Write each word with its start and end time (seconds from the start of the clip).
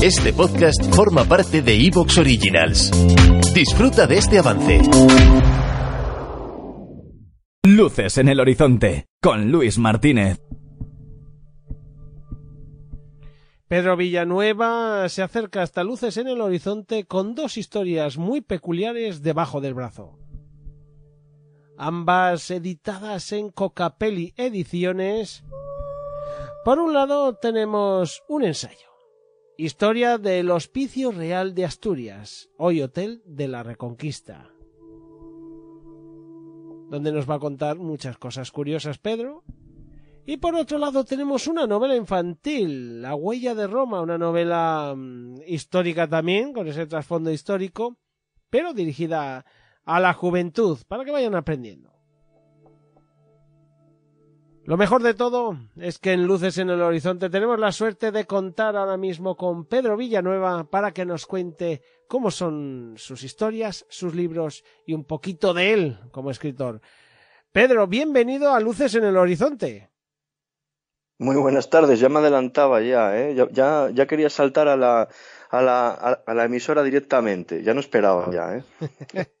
Este 0.00 0.32
podcast 0.32 0.94
forma 0.94 1.24
parte 1.24 1.60
de 1.60 1.74
Evox 1.74 2.18
Originals. 2.18 2.92
Disfruta 3.52 4.06
de 4.06 4.18
este 4.18 4.38
avance. 4.38 4.80
Luces 7.64 8.16
en 8.18 8.28
el 8.28 8.38
horizonte 8.38 9.06
con 9.20 9.50
Luis 9.50 9.76
Martínez. 9.76 10.40
Pedro 13.66 13.96
Villanueva 13.96 15.08
se 15.08 15.22
acerca 15.22 15.62
hasta 15.62 15.82
Luces 15.82 16.16
en 16.16 16.28
el 16.28 16.42
horizonte 16.42 17.04
con 17.04 17.34
dos 17.34 17.56
historias 17.56 18.18
muy 18.18 18.40
peculiares 18.40 19.24
debajo 19.24 19.60
del 19.60 19.74
brazo. 19.74 20.16
Ambas 21.76 22.52
editadas 22.52 23.32
en 23.32 23.50
Cocapelli 23.50 24.32
Ediciones. 24.36 25.42
Por 26.64 26.78
un 26.78 26.92
lado 26.94 27.34
tenemos 27.34 28.22
un 28.28 28.44
ensayo. 28.44 28.87
Historia 29.60 30.18
del 30.18 30.52
Hospicio 30.52 31.10
Real 31.10 31.52
de 31.52 31.64
Asturias, 31.64 32.48
hoy 32.58 32.80
Hotel 32.80 33.22
de 33.26 33.48
la 33.48 33.64
Reconquista. 33.64 34.52
Donde 36.88 37.10
nos 37.10 37.28
va 37.28 37.34
a 37.34 37.38
contar 37.40 37.76
muchas 37.76 38.16
cosas 38.18 38.52
curiosas 38.52 38.98
Pedro. 38.98 39.42
Y 40.24 40.36
por 40.36 40.54
otro 40.54 40.78
lado 40.78 41.02
tenemos 41.02 41.48
una 41.48 41.66
novela 41.66 41.96
infantil, 41.96 43.02
La 43.02 43.16
huella 43.16 43.56
de 43.56 43.66
Roma, 43.66 44.00
una 44.00 44.16
novela 44.16 44.94
mm, 44.96 45.40
histórica 45.44 46.06
también, 46.06 46.52
con 46.52 46.68
ese 46.68 46.86
trasfondo 46.86 47.32
histórico, 47.32 47.98
pero 48.50 48.72
dirigida 48.72 49.44
a 49.84 49.98
la 49.98 50.12
juventud, 50.12 50.78
para 50.86 51.04
que 51.04 51.10
vayan 51.10 51.34
aprendiendo. 51.34 51.97
Lo 54.68 54.76
mejor 54.76 55.02
de 55.02 55.14
todo 55.14 55.56
es 55.80 55.98
que 55.98 56.12
en 56.12 56.26
Luces 56.26 56.58
en 56.58 56.68
el 56.68 56.82
Horizonte 56.82 57.30
tenemos 57.30 57.58
la 57.58 57.72
suerte 57.72 58.12
de 58.12 58.26
contar 58.26 58.76
ahora 58.76 58.98
mismo 58.98 59.34
con 59.34 59.64
Pedro 59.64 59.96
Villanueva 59.96 60.64
para 60.64 60.92
que 60.92 61.06
nos 61.06 61.24
cuente 61.24 61.80
cómo 62.06 62.30
son 62.30 62.92
sus 62.98 63.22
historias, 63.22 63.86
sus 63.88 64.14
libros 64.14 64.64
y 64.84 64.92
un 64.92 65.04
poquito 65.04 65.54
de 65.54 65.72
él 65.72 65.98
como 66.10 66.30
escritor. 66.30 66.82
Pedro, 67.50 67.86
bienvenido 67.86 68.52
a 68.52 68.60
Luces 68.60 68.94
en 68.94 69.04
el 69.04 69.16
Horizonte. 69.16 69.88
Muy 71.16 71.36
buenas 71.36 71.70
tardes, 71.70 71.98
ya 71.98 72.10
me 72.10 72.18
adelantaba 72.18 72.82
ya, 72.82 73.18
¿eh? 73.18 73.34
ya, 73.50 73.88
ya, 73.90 74.06
quería 74.06 74.28
saltar 74.28 74.68
a 74.68 74.76
la, 74.76 75.08
a, 75.48 75.62
la, 75.62 75.88
a 76.26 76.34
la 76.34 76.44
emisora 76.44 76.82
directamente, 76.82 77.62
ya 77.62 77.72
no 77.72 77.80
esperaba 77.80 78.30
ya. 78.30 78.58
¿eh? 78.58 78.64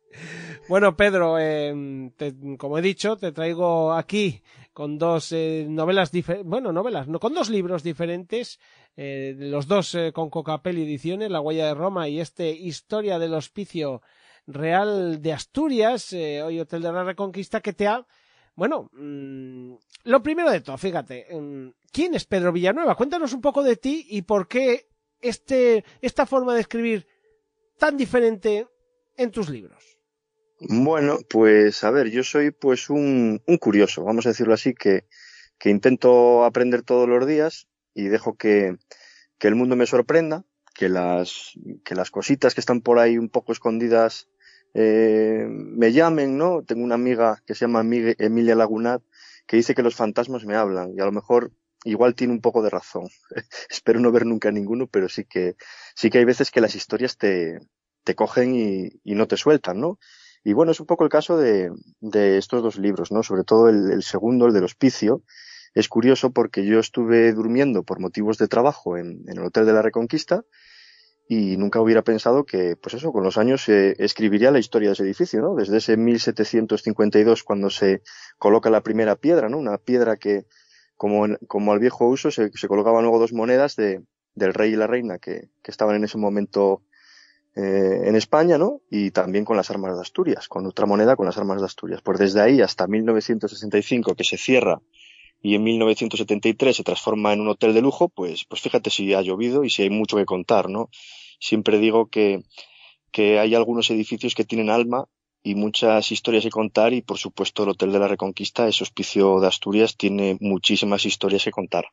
bueno, 0.70 0.96
Pedro, 0.96 1.38
eh, 1.38 2.10
como 2.56 2.78
he 2.78 2.82
dicho, 2.82 3.18
te 3.18 3.30
traigo 3.30 3.92
aquí 3.92 4.42
con 4.78 4.96
dos 4.96 5.32
eh, 5.32 5.66
novelas 5.68 6.12
bueno, 6.44 6.72
novelas, 6.72 7.08
no, 7.08 7.18
con 7.18 7.34
dos 7.34 7.50
libros 7.50 7.82
diferentes, 7.82 8.60
eh, 8.96 9.34
los 9.36 9.66
dos 9.66 9.92
eh, 9.96 10.12
con 10.12 10.30
Cocapelli 10.30 10.84
Ediciones, 10.84 11.32
La 11.32 11.40
huella 11.40 11.66
de 11.66 11.74
Roma 11.74 12.08
y 12.08 12.20
este 12.20 12.52
Historia 12.52 13.18
del 13.18 13.34
Hospicio 13.34 14.02
Real 14.46 15.20
de 15.20 15.32
Asturias, 15.32 16.12
hoy 16.12 16.60
Hotel 16.60 16.82
de 16.82 16.92
la 16.92 17.02
Reconquista, 17.02 17.60
que 17.60 17.72
te 17.72 17.88
ha, 17.88 18.06
bueno, 18.54 18.88
mm, 18.92 19.74
lo 20.04 20.22
primero 20.22 20.48
de 20.48 20.60
todo, 20.60 20.78
fíjate, 20.78 21.26
mm, 21.28 21.70
¿quién 21.90 22.14
es 22.14 22.24
Pedro 22.24 22.52
Villanueva? 22.52 22.94
Cuéntanos 22.94 23.32
un 23.32 23.40
poco 23.40 23.64
de 23.64 23.74
ti 23.74 24.06
y 24.10 24.22
por 24.22 24.46
qué 24.46 24.90
este, 25.20 25.84
esta 26.00 26.24
forma 26.24 26.54
de 26.54 26.60
escribir 26.60 27.04
tan 27.78 27.96
diferente 27.96 28.68
en 29.16 29.32
tus 29.32 29.48
libros. 29.48 29.97
Bueno, 30.60 31.18
pues 31.30 31.84
a 31.84 31.90
ver, 31.90 32.10
yo 32.10 32.24
soy 32.24 32.50
pues 32.50 32.90
un, 32.90 33.40
un 33.46 33.58
curioso, 33.58 34.04
vamos 34.04 34.26
a 34.26 34.30
decirlo 34.30 34.54
así, 34.54 34.74
que, 34.74 35.06
que, 35.58 35.70
intento 35.70 36.44
aprender 36.44 36.82
todos 36.82 37.08
los 37.08 37.26
días 37.26 37.68
y 37.94 38.04
dejo 38.08 38.36
que, 38.36 38.76
que 39.38 39.48
el 39.48 39.54
mundo 39.56 39.76
me 39.76 39.86
sorprenda, 39.86 40.44
que 40.74 40.88
las, 40.88 41.52
que 41.84 41.94
las 41.94 42.10
cositas 42.10 42.54
que 42.54 42.60
están 42.60 42.80
por 42.82 42.98
ahí 42.98 43.18
un 43.18 43.28
poco 43.30 43.52
escondidas 43.52 44.28
eh, 44.74 45.46
me 45.48 45.92
llamen, 45.92 46.38
¿no? 46.38 46.62
Tengo 46.64 46.84
una 46.84 46.96
amiga 46.96 47.42
que 47.46 47.54
se 47.54 47.66
llama 47.66 47.82
Emilia 47.82 48.54
Lagunat 48.56 49.02
que 49.46 49.56
dice 49.56 49.74
que 49.74 49.82
los 49.82 49.96
fantasmas 49.96 50.44
me 50.44 50.56
hablan 50.56 50.92
y 50.96 51.00
a 51.00 51.06
lo 51.06 51.12
mejor 51.12 51.52
igual 51.84 52.14
tiene 52.14 52.32
un 52.34 52.40
poco 52.40 52.62
de 52.62 52.70
razón. 52.70 53.08
Espero 53.70 54.00
no 54.00 54.12
ver 54.12 54.26
nunca 54.26 54.50
ninguno, 54.52 54.88
pero 54.88 55.08
sí 55.08 55.24
que, 55.24 55.56
sí 55.94 56.10
que 56.10 56.18
hay 56.18 56.24
veces 56.24 56.50
que 56.50 56.60
las 56.60 56.74
historias 56.74 57.16
te, 57.16 57.60
te 58.04 58.14
cogen 58.14 58.54
y, 58.54 58.90
y 59.04 59.14
no 59.14 59.26
te 59.28 59.36
sueltan, 59.36 59.80
¿no? 59.80 59.98
Y 60.44 60.52
bueno, 60.52 60.72
es 60.72 60.80
un 60.80 60.86
poco 60.86 61.04
el 61.04 61.10
caso 61.10 61.36
de, 61.36 61.70
de 62.00 62.38
estos 62.38 62.62
dos 62.62 62.78
libros, 62.78 63.12
¿no? 63.12 63.22
Sobre 63.22 63.44
todo 63.44 63.68
el, 63.68 63.92
el, 63.92 64.02
segundo, 64.02 64.46
el 64.46 64.52
del 64.52 64.64
hospicio. 64.64 65.22
Es 65.74 65.88
curioso 65.88 66.30
porque 66.30 66.64
yo 66.64 66.78
estuve 66.78 67.32
durmiendo 67.32 67.82
por 67.82 68.00
motivos 68.00 68.38
de 68.38 68.48
trabajo 68.48 68.96
en, 68.96 69.22
en 69.28 69.38
el 69.38 69.44
Hotel 69.44 69.66
de 69.66 69.72
la 69.72 69.82
Reconquista 69.82 70.44
y 71.28 71.58
nunca 71.58 71.80
hubiera 71.80 72.02
pensado 72.02 72.46
que, 72.46 72.74
pues 72.76 72.94
eso, 72.94 73.12
con 73.12 73.22
los 73.22 73.36
años 73.36 73.62
se 73.62 74.02
escribiría 74.02 74.50
la 74.50 74.58
historia 74.58 74.88
de 74.88 74.92
ese 74.94 75.02
edificio, 75.02 75.42
¿no? 75.42 75.54
Desde 75.54 75.76
ese 75.76 75.96
1752 75.98 77.44
cuando 77.44 77.68
se 77.68 78.02
coloca 78.38 78.70
la 78.70 78.82
primera 78.82 79.14
piedra, 79.14 79.50
¿no? 79.50 79.58
Una 79.58 79.76
piedra 79.76 80.16
que, 80.16 80.46
como, 80.96 81.36
como 81.46 81.72
al 81.72 81.80
viejo 81.80 82.08
uso, 82.08 82.30
se, 82.30 82.50
se 82.54 82.68
colocaban 82.68 83.02
luego 83.02 83.18
dos 83.18 83.34
monedas 83.34 83.76
de, 83.76 84.02
del 84.34 84.54
rey 84.54 84.72
y 84.72 84.76
la 84.76 84.86
reina 84.86 85.18
que, 85.18 85.50
que 85.62 85.70
estaban 85.70 85.96
en 85.96 86.04
ese 86.04 86.16
momento 86.16 86.82
eh, 87.56 88.02
en 88.04 88.14
España, 88.16 88.58
¿no? 88.58 88.80
Y 88.90 89.10
también 89.10 89.44
con 89.44 89.56
las 89.56 89.70
armas 89.70 89.94
de 89.94 90.02
Asturias, 90.02 90.48
con 90.48 90.66
otra 90.66 90.86
moneda 90.86 91.16
con 91.16 91.26
las 91.26 91.38
armas 91.38 91.60
de 91.60 91.66
Asturias. 91.66 92.00
Pues 92.02 92.18
desde 92.18 92.40
ahí 92.40 92.60
hasta 92.60 92.86
1965 92.86 94.14
que 94.14 94.24
se 94.24 94.36
cierra 94.36 94.80
y 95.40 95.54
en 95.54 95.64
1973 95.64 96.76
se 96.76 96.84
transforma 96.84 97.32
en 97.32 97.40
un 97.40 97.48
hotel 97.48 97.74
de 97.74 97.82
lujo, 97.82 98.08
pues, 98.08 98.44
pues 98.44 98.60
fíjate 98.60 98.90
si 98.90 99.14
ha 99.14 99.22
llovido 99.22 99.64
y 99.64 99.70
si 99.70 99.82
hay 99.82 99.90
mucho 99.90 100.16
que 100.16 100.24
contar, 100.24 100.68
¿no? 100.68 100.90
Siempre 101.40 101.78
digo 101.78 102.08
que, 102.08 102.42
que 103.12 103.38
hay 103.38 103.54
algunos 103.54 103.90
edificios 103.90 104.34
que 104.34 104.44
tienen 104.44 104.70
alma 104.70 105.06
y 105.42 105.54
muchas 105.54 106.10
historias 106.10 106.44
que 106.44 106.50
contar 106.50 106.92
y 106.92 107.02
por 107.02 107.18
supuesto 107.18 107.62
el 107.62 107.70
Hotel 107.70 107.92
de 107.92 107.98
la 107.98 108.08
Reconquista, 108.08 108.68
ese 108.68 108.84
hospicio 108.84 109.40
de 109.40 109.46
Asturias, 109.46 109.96
tiene 109.96 110.36
muchísimas 110.40 111.06
historias 111.06 111.44
que 111.44 111.50
contar. 111.50 111.86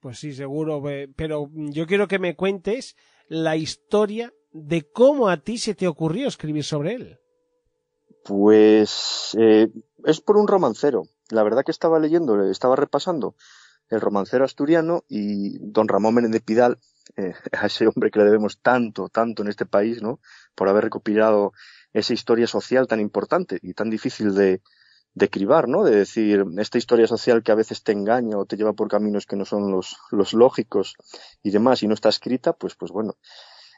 Pues 0.00 0.18
sí, 0.18 0.32
seguro, 0.32 0.82
pero 1.16 1.50
yo 1.52 1.86
quiero 1.86 2.06
que 2.06 2.18
me 2.18 2.36
cuentes 2.36 2.96
la 3.28 3.56
historia 3.56 4.32
de 4.56 4.90
cómo 4.90 5.28
a 5.28 5.36
ti 5.36 5.58
se 5.58 5.74
te 5.74 5.86
ocurrió 5.86 6.28
escribir 6.28 6.64
sobre 6.64 6.94
él. 6.94 7.20
Pues 8.24 9.36
eh, 9.38 9.68
es 10.04 10.20
por 10.20 10.36
un 10.36 10.48
romancero. 10.48 11.04
La 11.30 11.42
verdad 11.42 11.64
que 11.64 11.70
estaba 11.70 11.98
leyendo, 11.98 12.42
estaba 12.50 12.76
repasando 12.76 13.34
el 13.88 14.00
romancero 14.00 14.44
asturiano 14.44 15.04
y 15.08 15.58
don 15.58 15.88
Ramón 15.88 16.14
Menéndez 16.14 16.42
Pidal, 16.42 16.78
eh, 17.16 17.34
a 17.52 17.66
ese 17.66 17.86
hombre 17.86 18.10
que 18.10 18.18
le 18.18 18.24
debemos 18.24 18.58
tanto, 18.60 19.08
tanto 19.08 19.42
en 19.42 19.48
este 19.48 19.66
país, 19.66 20.02
¿no? 20.02 20.20
Por 20.54 20.68
haber 20.68 20.84
recopilado 20.84 21.52
esa 21.92 22.14
historia 22.14 22.46
social 22.46 22.86
tan 22.86 23.00
importante 23.00 23.58
y 23.62 23.74
tan 23.74 23.90
difícil 23.90 24.34
de, 24.34 24.62
de 25.14 25.30
cribar, 25.30 25.68
¿no? 25.68 25.84
De 25.84 25.96
decir, 25.96 26.44
esta 26.58 26.78
historia 26.78 27.06
social 27.06 27.42
que 27.42 27.52
a 27.52 27.56
veces 27.56 27.82
te 27.82 27.92
engaña 27.92 28.38
o 28.38 28.44
te 28.44 28.56
lleva 28.56 28.72
por 28.72 28.88
caminos 28.88 29.26
que 29.26 29.36
no 29.36 29.44
son 29.44 29.70
los, 29.70 29.96
los 30.10 30.34
lógicos 30.34 30.96
y 31.42 31.50
demás 31.50 31.82
y 31.82 31.88
no 31.88 31.94
está 31.94 32.08
escrita, 32.08 32.52
pues, 32.52 32.74
pues 32.74 32.90
bueno, 32.90 33.16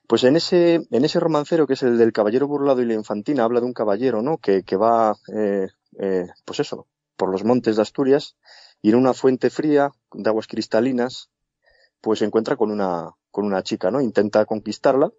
pues 0.08 0.24
en 0.24 0.36
ese, 0.36 0.80
en 0.90 1.04
ese 1.04 1.20
romancero 1.20 1.66
que 1.66 1.74
es 1.74 1.82
el 1.82 1.98
del 1.98 2.14
caballero 2.14 2.48
burlado 2.48 2.80
y 2.80 2.86
la 2.86 2.94
infantina, 2.94 3.44
habla 3.44 3.60
de 3.60 3.66
un 3.66 3.74
caballero, 3.74 4.22
¿no? 4.22 4.38
Que, 4.38 4.62
que 4.62 4.76
va, 4.76 5.14
eh, 5.36 5.68
eh, 6.00 6.26
pues 6.46 6.60
eso, 6.60 6.86
por 7.16 7.30
los 7.30 7.44
montes 7.44 7.76
de 7.76 7.82
Asturias 7.82 8.34
y 8.80 8.88
en 8.88 8.96
una 8.96 9.12
fuente 9.12 9.50
fría 9.50 9.90
de 10.14 10.30
aguas 10.30 10.46
cristalinas, 10.46 11.28
pues 12.00 12.20
se 12.20 12.24
encuentra 12.24 12.56
con 12.56 12.70
una, 12.70 13.10
con 13.30 13.44
una 13.44 13.62
chica, 13.62 13.90
¿no? 13.90 14.00
Intenta 14.00 14.46
conquistarla 14.46 15.12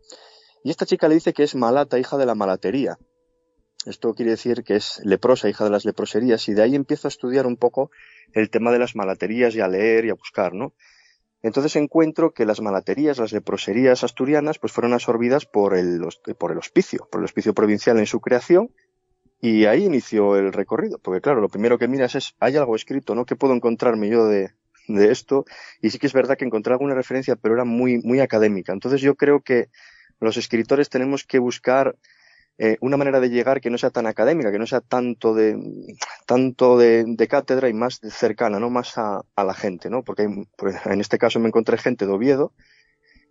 y 0.64 0.72
esta 0.72 0.88
chica 0.88 1.08
le 1.08 1.16
dice 1.16 1.34
que 1.34 1.44
es 1.44 1.54
malata, 1.54 2.00
hija 2.00 2.18
de 2.18 2.26
la 2.26 2.34
malatería. 2.34 2.98
Esto 3.86 4.16
quiere 4.16 4.32
decir 4.32 4.64
que 4.64 4.76
es 4.76 5.00
leprosa, 5.04 5.50
hija 5.50 5.66
de 5.66 5.70
las 5.70 5.86
leproserías 5.86 6.50
y 6.50 6.56
de 6.56 6.64
ahí 6.64 6.74
empieza 6.74 7.08
a 7.08 7.14
estudiar 7.14 7.46
un 7.46 7.58
poco 7.58 7.92
el 8.34 8.50
tema 8.50 8.72
de 8.72 8.80
las 8.80 8.96
malaterías 8.96 9.56
y 9.56 9.62
a 9.62 9.68
leer 9.68 10.06
y 10.06 10.10
a 10.10 10.16
buscar, 10.16 10.56
¿no? 10.56 10.74
Entonces 11.42 11.76
encuentro 11.76 12.32
que 12.32 12.46
las 12.46 12.62
malaterías, 12.62 13.18
las 13.18 13.32
leproserías 13.32 14.04
asturianas, 14.04 14.60
pues 14.60 14.74
fueron 14.74 14.94
absorbidas 14.94 15.46
por 15.46 15.76
el, 15.76 16.02
por 16.38 16.52
el 16.52 16.58
hospicio, 16.58 17.08
por 17.10 17.22
el 17.22 17.26
hospicio 17.26 17.54
provincial 17.54 17.98
en 17.98 18.06
su 18.06 18.20
creación, 18.20 18.72
y 19.42 19.66
ahí 19.66 19.86
inició 19.86 20.36
el 20.36 20.52
recorrido, 20.52 21.00
porque 21.00 21.22
claro, 21.22 21.40
lo 21.40 21.48
primero 21.48 21.78
que 21.78 21.88
miras 21.88 22.16
es, 22.16 22.36
¿hay 22.40 22.58
algo 22.58 22.76
escrito, 22.76 23.16
no? 23.16 23.26
¿Qué 23.26 23.38
puedo 23.38 23.54
encontrarme 23.54 24.10
yo 24.10 24.26
de, 24.26 24.52
de 24.90 25.12
esto? 25.12 25.46
Y 25.82 25.92
sí 25.92 25.98
que 25.98 26.08
es 26.08 26.14
verdad 26.14 26.38
que 26.38 26.44
encontré 26.44 26.74
alguna 26.74 26.94
referencia, 26.94 27.38
pero 27.38 27.54
era 27.54 27.64
muy, 27.64 28.00
muy 28.00 28.20
académica. 28.20 28.74
Entonces 28.74 29.00
yo 29.00 29.16
creo 29.16 29.42
que 29.42 29.70
los 30.20 30.36
escritores 30.36 30.90
tenemos 30.90 31.24
que 31.24 31.40
buscar 31.40 31.96
eh, 32.62 32.78
una 32.82 32.98
manera 32.98 33.22
de 33.22 33.30
llegar 33.30 33.62
que 33.62 33.70
no 33.70 33.78
sea 33.78 33.90
tan 33.90 34.06
académica, 34.06 34.52
que 34.52 34.60
no 34.60 34.68
sea 34.68 34.82
tanto 34.82 35.34
de, 35.34 35.58
tanto 36.26 36.78
de, 36.78 37.06
de 37.08 37.28
cátedra 37.30 37.70
y 37.70 37.74
más 37.74 38.02
cercana, 38.12 38.60
¿no? 38.60 38.70
Más 38.70 38.98
a, 38.98 39.22
a 39.34 39.44
la 39.46 39.54
gente, 39.54 39.90
¿no? 39.90 40.04
Porque 40.04 40.24
hay, 40.24 40.28
pues, 40.58 40.76
en 40.86 41.00
este 41.00 41.18
caso 41.18 41.40
me 41.40 41.48
encontré 41.48 41.78
gente 41.78 42.06
de 42.06 42.12
Oviedo 42.12 42.54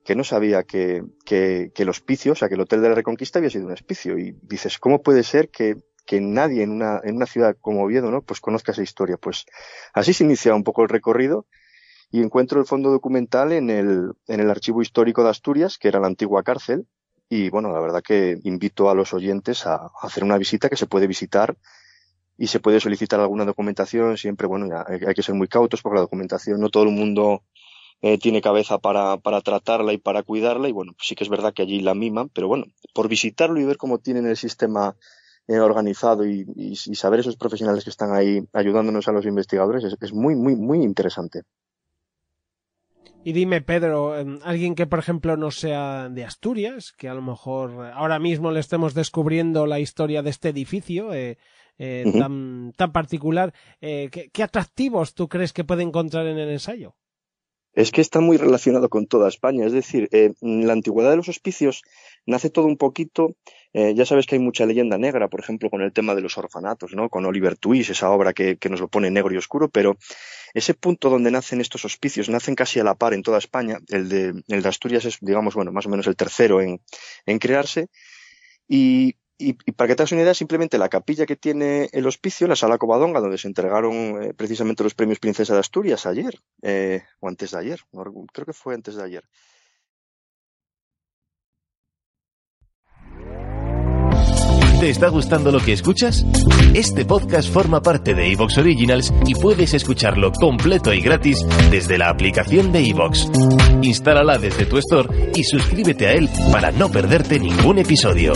que 0.03 0.17
no 0.17 0.25
sabía 0.25 0.63
que, 0.63 1.03
que, 1.27 1.71
que 1.75 1.83
el 1.83 1.91
hospicio, 1.91 2.33
o 2.33 2.35
sea, 2.35 2.49
que 2.49 2.55
el 2.55 2.63
Hotel 2.63 2.81
de 2.81 2.89
la 2.89 2.95
Reconquista 2.95 3.39
había 3.39 3.51
sido 3.51 3.67
un 3.67 3.73
hospicio. 3.73 4.19
Y 4.19 4.35
dices, 4.41 4.79
¿cómo 4.79 5.03
puede 5.03 5.23
ser 5.23 5.51
que, 5.51 5.77
que 6.07 6.23
nadie 6.23 6.63
en 6.63 6.71
una, 6.71 6.99
en 7.05 7.17
una 7.17 7.27
ciudad 7.27 7.55
como 7.61 7.85
Oviedo, 7.85 8.11
¿no? 8.11 8.23
Pues 8.23 8.41
conozca 8.41 8.73
esa 8.73 8.83
historia. 8.83 9.19
Pues 9.19 9.45
así 9.93 10.15
se 10.15 10.25
inicia 10.25 10.55
un 10.55 10.65
poco 10.65 10.83
el 10.83 10.89
recorrido 10.89 11.47
y 12.11 12.23
encuentro 12.23 12.59
el 12.59 12.67
fondo 12.67 12.91
documental 12.91 13.53
en 13.53 13.69
el, 13.69 14.13
en 14.27 14.41
el 14.41 14.51
Archivo 14.51 14.81
Histórico 14.81 15.23
de 15.23 15.29
Asturias, 15.29 15.77
que 15.77 15.89
era 15.89 16.01
la 16.01 16.07
antigua 16.07 16.43
cárcel, 16.43 16.87
y 17.29 17.51
bueno, 17.51 17.73
la 17.73 17.81
verdad 17.81 18.03
que 18.03 18.39
invito 18.45 18.89
a 18.89 18.95
los 18.95 19.13
oyentes 19.13 19.67
a 19.67 19.91
hacer 20.01 20.25
una 20.25 20.39
visita 20.39 20.69
que 20.69 20.77
se 20.77 20.87
puede 20.87 21.07
visitar 21.07 21.57
y 22.39 22.47
se 22.47 22.61
puede 22.61 22.81
solicitar 22.81 23.21
alguna 23.21 23.45
documentación. 23.45 24.17
Siempre, 24.17 24.47
bueno, 24.47 24.69
hay 24.87 25.15
que 25.15 25.23
ser 25.23 25.35
muy 25.35 25.49
cautos 25.49 25.83
porque 25.83 25.97
la 25.97 26.03
documentación 26.03 26.61
no 26.61 26.71
todo 26.71 26.85
el 26.85 26.91
mundo 26.91 27.43
eh, 28.01 28.17
tiene 28.17 28.41
cabeza 28.41 28.79
para, 28.79 29.17
para 29.19 29.41
tratarla 29.41 29.93
y 29.93 29.99
para 29.99 30.23
cuidarla. 30.23 30.69
Y 30.69 30.73
bueno, 30.73 30.95
sí 31.01 31.15
que 31.15 31.25
es 31.25 31.31
verdad 31.31 31.53
que 31.53 31.63
allí 31.63 31.81
la 31.81 31.95
miman, 31.95 32.31
pero 32.31 32.49
bueno, 32.49 32.67
por 32.95 33.09
visitarlo 33.09 33.61
y 33.61 33.65
ver 33.65 33.77
cómo 33.77 33.99
tienen 33.99 34.27
el 34.27 34.37
sistema 34.37 34.97
eh, 35.49 35.59
organizado 35.59 36.25
y, 36.27 36.47
y, 36.55 36.77
saber 36.77 37.21
esos 37.21 37.37
profesionales 37.37 37.85
que 37.85 37.91
están 37.91 38.15
ahí 38.15 38.47
ayudándonos 38.53 39.09
a 39.09 39.13
los 39.13 39.27
investigadores 39.27 39.83
es, 39.85 39.97
es 40.01 40.13
muy, 40.13 40.35
muy, 40.35 40.55
muy 40.55 40.83
interesante. 40.83 41.43
Y 43.25 43.33
dime, 43.33 43.61
Pedro, 43.61 44.19
em, 44.19 44.39
alguien 44.43 44.75
que, 44.75 44.87
por 44.87 44.99
ejemplo, 44.99 45.37
no 45.37 45.51
sea 45.51 46.09
de 46.09 46.25
Asturias, 46.25 46.93
que 46.93 47.09
a 47.09 47.15
lo 47.15 47.23
mejor 47.23 47.93
ahora 47.95 48.19
mismo 48.19 48.51
le 48.53 48.61
estemos 48.61 48.95
descubriendo 48.95 49.67
la 49.67 49.81
historia 49.81 50.23
de 50.23 50.31
este 50.31 50.51
edificio 50.51 51.13
eh, 51.13 51.37
eh, 51.79 52.05
tan, 52.19 52.73
tan, 52.77 52.93
particular, 52.93 53.53
eh, 53.81 54.09
¿qué, 54.11 54.31
¿qué, 54.31 54.43
atractivos 54.43 55.15
tú 55.15 55.29
crees 55.29 55.53
que 55.53 55.65
puede 55.65 55.83
encontrar 55.83 56.27
en 56.27 56.39
el 56.39 56.49
ensayo? 56.49 56.97
Es 57.79 57.93
que 57.93 58.01
está 58.01 58.19
muy 58.19 58.39
relacionado 58.39 58.89
con 58.89 59.07
toda 59.07 59.29
España. 59.29 59.65
Es 59.65 59.73
decir, 59.73 60.09
eh, 60.11 60.33
la 60.41 60.73
antigüedad 60.73 61.11
de 61.11 61.17
los 61.17 61.29
hospicios 61.29 61.83
nace 62.27 62.51
todo 62.51 62.67
un 62.67 62.77
poquito. 62.77 63.37
Eh, 63.73 63.95
ya 63.95 64.05
sabes 64.05 64.27
que 64.27 64.35
hay 64.35 64.41
mucha 64.41 64.67
leyenda 64.67 64.99
negra, 64.99 65.29
por 65.29 65.39
ejemplo, 65.39 65.71
con 65.71 65.83
el 65.83 65.93
tema 65.93 66.17
de 66.17 66.21
los 66.21 66.37
orfanatos, 66.39 66.93
¿no? 66.95 67.09
Con 67.09 67.25
Oliver 67.25 67.57
Twist, 67.57 67.91
esa 67.91 68.11
obra 68.11 68.33
que, 68.33 68.57
que 68.57 68.69
nos 68.69 68.81
lo 68.81 68.89
pone 68.89 69.13
negro 69.13 69.33
y 69.33 69.37
oscuro, 69.37 69.69
pero 69.69 69.97
ese 70.55 70.75
punto 70.75 71.09
donde 71.09 71.31
nacen 71.31 71.61
estos 71.61 71.85
hospicios, 71.85 72.29
nacen 72.29 72.57
casi 72.57 72.81
a 72.81 72.85
la 72.85 72.97
par 72.97 73.15
en 73.15 73.23
toda 73.23 73.39
España. 73.39 73.79
El 73.87 74.09
de, 74.09 74.43
el 74.49 74.61
de 74.61 74.69
Asturias 74.69 75.05
es, 75.05 75.19
digamos, 75.21 75.55
bueno, 75.55 75.71
más 75.71 75.87
o 75.87 75.89
menos 75.89 76.09
el 76.09 76.17
tercero 76.17 76.61
en, 76.61 76.81
en 77.27 77.39
crearse. 77.39 77.87
Y, 78.67 79.15
y, 79.39 79.53
para 79.73 79.89
que 79.89 79.95
te 79.95 80.03
hagas 80.03 80.13
una 80.13 80.23
idea, 80.23 80.35
simplemente 80.35 80.79
la 80.79 80.89
capilla 80.89 81.25
que 81.25 81.37
tiene 81.37 81.89
el 81.93 82.07
hospicio, 82.07 82.49
la 82.49 82.57
sala 82.57 82.79
Covadonga, 82.79 83.21
donde 83.21 83.39
se 83.39 83.47
entregaron 83.47 84.23
eh, 84.23 84.35
precisamente 84.35 84.83
los 84.83 84.95
premios 84.95 85.21
Princesa 85.21 85.55
de 85.55 85.61
Asturias 85.61 86.07
ayer, 86.07 86.41
eh, 86.63 87.03
o 87.21 87.29
antes 87.29 87.53
de 87.53 87.59
ayer, 87.59 87.81
creo 88.33 88.47
que 88.47 88.53
fue 88.53 88.75
antes 88.75 88.97
de 88.97 89.05
ayer. 89.05 89.25
¿Te 94.81 94.91
está 94.91 95.09
gustando 95.09 95.51
lo 95.51 95.59
que 95.59 95.73
escuchas? 95.73 96.25
Este 96.73 97.05
podcast 97.05 97.53
forma 97.53 97.83
parte 97.83 98.15
de 98.15 98.31
Evox 98.31 98.59
Originals 98.59 99.13
y 99.27 99.35
puedes 99.35 99.75
escucharlo 99.75 100.31
completo 100.31 100.95
y 100.95 101.01
gratis 101.01 101.45
desde 101.69 101.99
la 101.99 102.11
aplicación 102.11 102.71
de 102.71 102.89
Evox. 102.89 103.29
Instálala 103.83 104.39
desde 104.39 104.67
tu 104.67 104.79
store 104.79 105.33
y 105.35 105.43
suscríbete 105.43 106.07
a 106.07 106.13
él 106.13 106.29
para 106.53 106.71
no 106.71 106.91
perderte 106.91 107.41
ningún 107.41 107.79
episodio. 107.79 108.35